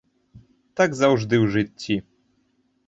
[0.81, 1.95] Так заўжды ў жыцці.